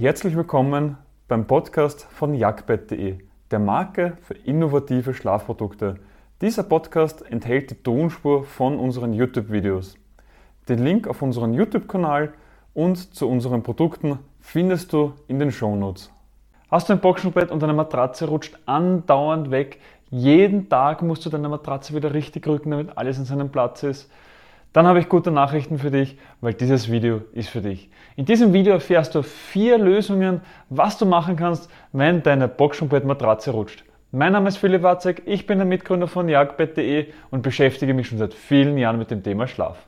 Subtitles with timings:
[0.00, 0.96] Herzlich willkommen
[1.26, 3.18] beim Podcast von jagdbett.de,
[3.50, 5.96] der Marke für innovative Schlafprodukte.
[6.40, 9.96] Dieser Podcast enthält die Tonspur von unseren YouTube-Videos.
[10.68, 12.32] Den Link auf unseren YouTube-Kanal
[12.74, 16.12] und zu unseren Produkten findest du in den Shownotes.
[16.70, 19.80] Hast du ein Boxenbett und deine Matratze rutscht andauernd weg?
[20.10, 24.08] Jeden Tag musst du deine Matratze wieder richtig rücken, damit alles an seinem Platz ist.
[24.72, 27.90] Dann habe ich gute Nachrichten für dich, weil dieses Video ist für dich.
[28.16, 33.84] In diesem Video erfährst du vier Lösungen, was du machen kannst, wenn deine Boxenbett-Matratze rutscht.
[34.12, 38.18] Mein Name ist Philipp Watzek, ich bin der Mitgründer von jagdbett.de und beschäftige mich schon
[38.18, 39.78] seit vielen Jahren mit dem Thema Schlaf.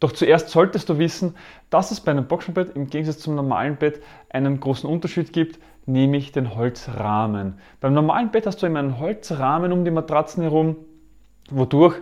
[0.00, 1.34] Doch zuerst solltest du wissen,
[1.70, 6.30] dass es bei einem Boxenbett im Gegensatz zum normalen Bett einen großen Unterschied gibt, nämlich
[6.30, 7.54] den Holzrahmen.
[7.80, 10.76] Beim normalen Bett hast du immer einen Holzrahmen um die Matratzen herum,
[11.50, 11.96] wodurch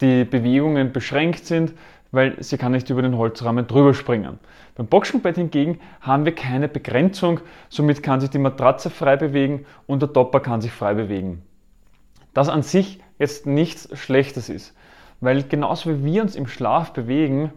[0.00, 1.72] die Bewegungen beschränkt sind,
[2.12, 4.38] weil sie kann nicht über den Holzrahmen drüber springen.
[4.76, 10.02] Beim Boxenbett hingegen haben wir keine Begrenzung, somit kann sich die Matratze frei bewegen und
[10.02, 11.42] der Topper kann sich frei bewegen.
[12.32, 14.74] Das an sich jetzt nichts Schlechtes ist.
[15.20, 17.52] Weil genauso wie wir uns im Schlaf bewegen,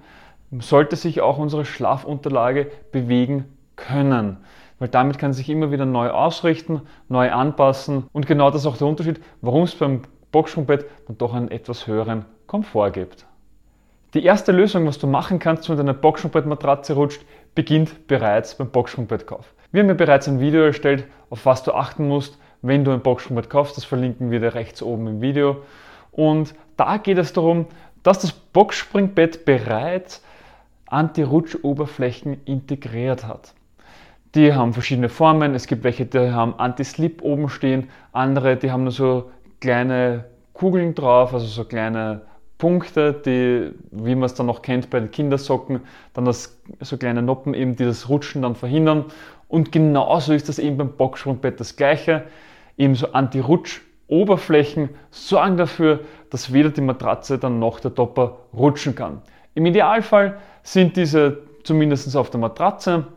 [0.60, 4.38] sollte sich auch unsere Schlafunterlage bewegen können.
[4.80, 8.06] Weil damit kann sich immer wieder neu ausrichten, neu anpassen.
[8.12, 11.88] Und genau das ist auch der Unterschied, warum es beim Boxsprungbett dann doch einen etwas
[11.88, 13.26] höheren Komfort gibt.
[14.14, 17.26] Die erste Lösung, was du machen kannst, wenn deine Boxsprungbettmatratze rutscht,
[17.56, 19.54] beginnt bereits beim Boxsprungbettkauf.
[19.72, 23.02] Wir haben ja bereits ein Video erstellt, auf was du achten musst, wenn du ein
[23.02, 23.76] Boxsprungbett kaufst.
[23.78, 25.64] Das verlinken wir dir rechts oben im Video.
[26.12, 27.68] Und da geht es darum,
[28.04, 30.24] dass das Boxspringbett bereits
[30.88, 33.54] Anti-Rutsch-Oberflächen integriert hat.
[34.36, 35.56] Die haben verschiedene Formen.
[35.56, 40.94] Es gibt welche, die haben Anti-Slip oben stehen, andere, die haben nur so kleine Kugeln
[40.96, 42.22] drauf, also so kleine
[42.58, 45.82] Punkte, die, wie man es dann noch kennt bei den Kindersocken,
[46.14, 49.06] dann das, so kleine Noppen eben, die das Rutschen dann verhindern.
[49.48, 52.24] Und genauso ist das eben beim Boxsprungbett das gleiche.
[52.78, 58.96] Eben so Anti-Rutsch Oberflächen sorgen dafür, dass weder die Matratze dann noch der Topper rutschen
[58.96, 59.22] kann.
[59.56, 63.08] Im Idealfall sind diese zumindest auf der Matratze,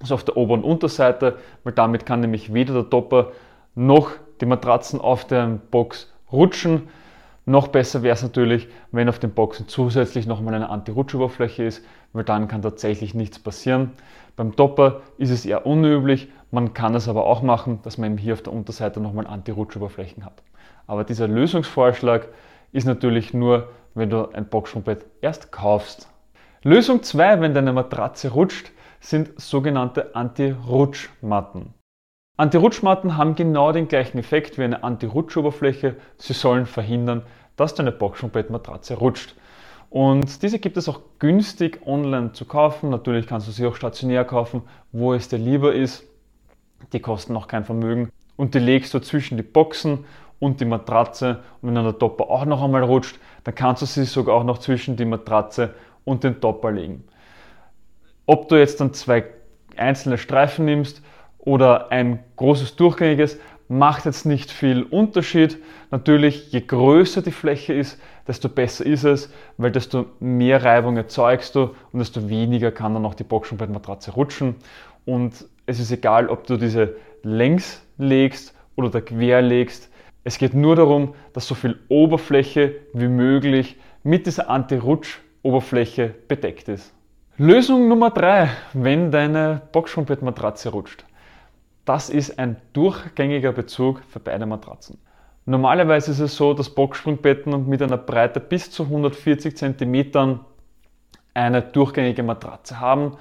[0.00, 3.32] also auf der Ober- und Unterseite, weil damit kann nämlich weder der Topper
[3.74, 4.10] noch
[4.40, 6.88] die Matratzen auf der Box rutschen.
[7.44, 12.24] Noch besser wäre es natürlich, wenn auf den Boxen zusätzlich nochmal eine Anti-Rutsch-Oberfläche ist, weil
[12.24, 13.92] dann kann tatsächlich nichts passieren.
[14.34, 18.34] Beim Topper ist es eher unüblich, man kann es aber auch machen, dass man hier
[18.34, 20.42] auf der Unterseite nochmal Anti-Rutsch-Oberflächen hat.
[20.86, 22.28] Aber dieser Lösungsvorschlag
[22.72, 26.08] ist natürlich nur, wenn du ein Boxsprungbett erst kaufst.
[26.62, 28.70] Lösung 2, wenn deine Matratze rutscht,
[29.00, 31.74] sind sogenannte Anti-Rutschmatten.
[32.36, 35.96] Anti-Rutschmatten haben genau den gleichen Effekt wie eine Anti-Rutsch-Oberfläche.
[36.18, 37.22] Sie sollen verhindern,
[37.56, 39.34] dass deine Boxspringbettmatratze rutscht.
[39.88, 42.90] Und diese gibt es auch günstig online zu kaufen.
[42.90, 46.04] Natürlich kannst du sie auch stationär kaufen, wo es dir lieber ist.
[46.92, 48.10] Die kosten auch kein Vermögen.
[48.36, 50.04] Und die legst du zwischen die Boxen
[50.38, 51.42] und die Matratze.
[51.60, 54.44] Und wenn dann der Topper auch noch einmal rutscht, dann kannst du sie sogar auch
[54.44, 57.04] noch zwischen die Matratze und den Topper legen.
[58.26, 59.24] Ob du jetzt dann zwei
[59.76, 61.02] einzelne Streifen nimmst
[61.38, 63.38] oder ein großes durchgängiges
[63.68, 65.58] macht jetzt nicht viel Unterschied.
[65.90, 71.54] Natürlich, je größer die Fläche ist, desto besser ist es, weil desto mehr Reibung erzeugst
[71.54, 74.56] du und desto weniger kann dann auch die Boxspringbettmatratze rutschen.
[75.04, 79.90] Und es ist egal, ob du diese längs legst oder da quer legst.
[80.24, 86.92] Es geht nur darum, dass so viel Oberfläche wie möglich mit dieser Anti-Rutsch-Oberfläche bedeckt ist.
[87.36, 91.04] Lösung Nummer drei, wenn deine Boxspringbettmatratze rutscht.
[91.84, 94.98] Das ist ein durchgängiger Bezug für beide Matratzen.
[95.44, 100.40] Normalerweise ist es so, dass Boxsprungbetten mit einer Breite bis zu 140 cm
[101.34, 103.16] eine durchgängige Matratze haben.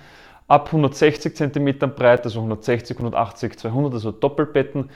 [0.47, 4.89] Ab 160 cm Breite, also 160, 180, 200, also Doppelbetten,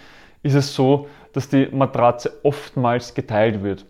[0.44, 3.86] ist es so, dass die Matratze oftmals geteilt wird.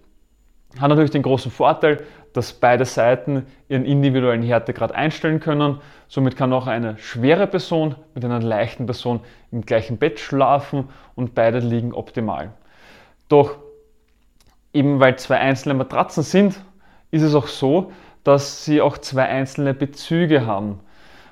[0.80, 5.82] Hat natürlich den großen Vorteil, dass beide Seiten ihren individuellen Härtegrad einstellen können.
[6.08, 11.34] Somit kann auch eine schwere Person mit einer leichten Person im gleichen Bett schlafen und
[11.34, 12.54] beide liegen optimal.
[13.30, 13.58] Doch
[14.74, 16.60] eben weil zwei einzelne Matratzen sind,
[17.12, 17.92] ist es auch so,
[18.24, 20.80] dass sie auch zwei einzelne Bezüge haben.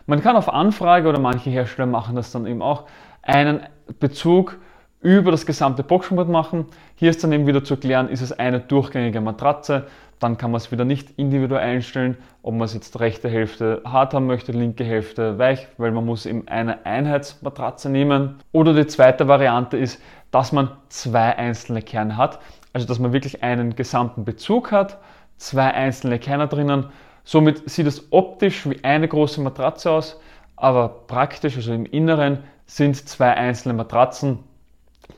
[0.09, 2.85] Man kann auf Anfrage oder manche Hersteller machen das dann eben auch
[3.21, 3.59] einen
[3.99, 4.57] Bezug
[5.01, 6.65] über das gesamte Boxspringbett machen.
[6.95, 9.87] Hier ist dann eben wieder zu klären, ist es eine durchgängige Matratze,
[10.19, 14.13] dann kann man es wieder nicht individuell einstellen, ob man es jetzt rechte Hälfte hart
[14.13, 18.39] haben möchte, linke Hälfte weich, weil man muss eben eine Einheitsmatratze nehmen.
[18.53, 20.01] Oder die zweite Variante ist,
[20.31, 22.39] dass man zwei einzelne Kerne hat,
[22.71, 24.99] also dass man wirklich einen gesamten Bezug hat,
[25.35, 26.85] zwei einzelne Kerner drinnen.
[27.27, 30.17] Somit sieht es optisch wie eine große Matratze aus,
[30.55, 34.39] aber praktisch, also im Inneren, sind zwei einzelne Matratzen,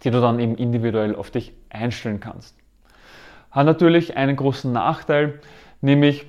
[0.03, 2.57] die du dann eben individuell auf dich einstellen kannst.
[3.51, 5.39] Hat natürlich einen großen Nachteil,
[5.81, 6.25] nämlich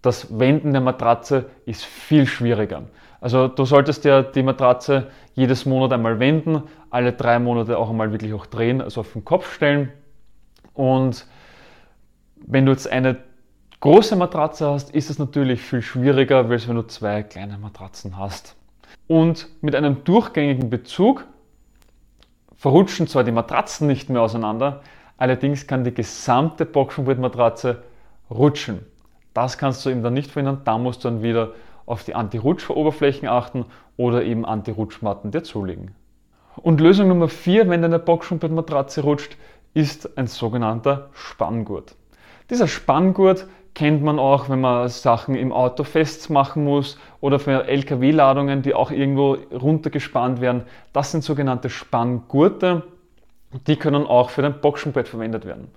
[0.00, 2.84] das Wenden der Matratze ist viel schwieriger.
[3.20, 8.10] Also du solltest ja die Matratze jedes Monat einmal wenden, alle drei Monate auch einmal
[8.10, 9.92] wirklich auch drehen, also auf den Kopf stellen.
[10.72, 11.26] Und
[12.46, 13.18] wenn du jetzt eine
[13.82, 18.54] große Matratze hast, ist es natürlich viel schwieriger, als wenn du zwei kleine Matratzen hast.
[19.08, 21.26] Und mit einem durchgängigen Bezug
[22.56, 24.82] verrutschen zwar die Matratzen nicht mehr auseinander,
[25.16, 27.82] allerdings kann die gesamte Boxspringbrettmatratze
[28.30, 28.86] rutschen.
[29.34, 31.50] Das kannst du eben dann nicht verhindern, da musst du dann wieder
[31.84, 33.64] auf die Anti-Rutsch-Oberflächen achten
[33.96, 35.90] oder eben Anti-Rutschmatten dir zulegen.
[36.54, 39.36] Und Lösung Nummer 4, wenn deine Boxspringbrettmatratze rutscht,
[39.74, 41.96] ist ein sogenannter Spanngurt.
[42.48, 48.62] Dieser Spanngurt kennt man auch, wenn man Sachen im Auto festmachen muss oder für LKW-Ladungen,
[48.62, 50.64] die auch irgendwo runtergespannt werden.
[50.92, 52.82] Das sind sogenannte Spanngurte.
[53.66, 55.68] Die können auch für dein Boxenbett verwendet werden.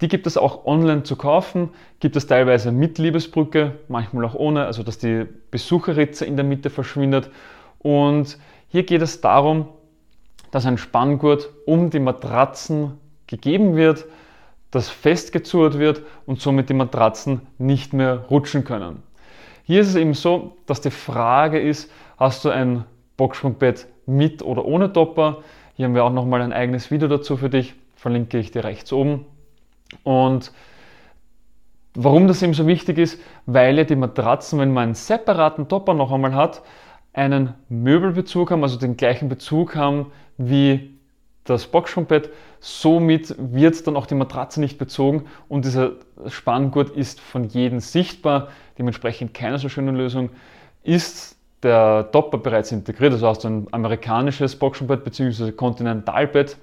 [0.00, 1.70] Die gibt es auch online zu kaufen,
[2.00, 6.68] gibt es teilweise mit Liebesbrücke, manchmal auch ohne, also dass die Besucherritze in der Mitte
[6.68, 7.30] verschwindet.
[7.78, 8.36] Und
[8.68, 9.68] hier geht es darum,
[10.50, 14.04] dass ein Spanngurt um die Matratzen gegeben wird,
[14.76, 19.02] das festgezurrt wird und somit die Matratzen nicht mehr rutschen können.
[19.64, 22.84] Hier ist es eben so, dass die Frage ist, hast du ein
[23.16, 25.38] Boxsprungbett mit oder ohne Topper?
[25.74, 28.92] Hier haben wir auch nochmal ein eigenes Video dazu für dich, verlinke ich dir rechts
[28.92, 29.26] oben.
[30.04, 30.52] Und
[31.94, 35.94] warum das eben so wichtig ist, weil ja die Matratzen, wenn man einen separaten Topper
[35.94, 36.62] noch einmal hat,
[37.12, 40.95] einen Möbelbezug haben, also den gleichen Bezug haben wie
[41.46, 42.30] das Boxsprungbett.
[42.60, 45.92] Somit wird dann auch die Matratze nicht bezogen und dieser
[46.26, 48.48] Spanngurt ist von jedem sichtbar.
[48.78, 50.30] Dementsprechend keine so schöne Lösung.
[50.82, 55.52] Ist der Topper bereits integriert, also hast du ein amerikanisches Boxsprungbett bzw.
[55.52, 56.56] Kontinentalbett,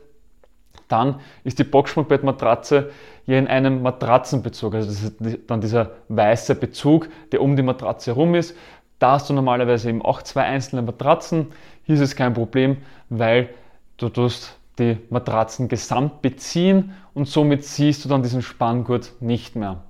[0.88, 2.91] dann ist die Boxsprungbettmatratze
[3.25, 4.75] hier in einem Matratzenbezug.
[4.75, 8.56] Also das ist dann dieser weiße Bezug, der um die Matratze herum ist.
[9.00, 11.47] Da hast du normalerweise eben auch zwei einzelne Matratzen.
[11.83, 12.77] Hier ist es kein Problem,
[13.09, 13.50] weil
[13.97, 19.83] du tust die Matratzen gesamt beziehen und somit siehst du dann diesen Spanngurt nicht mehr.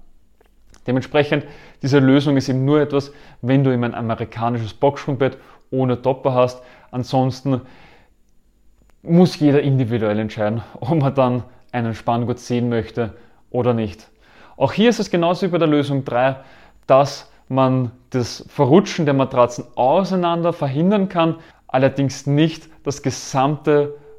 [0.86, 1.46] Dementsprechend,
[1.82, 5.38] diese Lösung ist eben nur etwas, wenn du eben ein amerikanisches Boxsprungbett
[5.72, 6.62] ohne Topper hast.
[6.92, 7.62] Ansonsten
[9.02, 13.14] muss jeder individuell entscheiden, ob man dann einen Spanngurt sehen möchte
[13.50, 14.10] oder nicht.
[14.58, 16.36] Auch hier ist es genauso wie bei der Lösung 3,
[16.86, 21.38] dass man das Verrutschen der Matratzen auseinander verhindern kann,
[21.68, 23.96] allerdings nicht das gesamte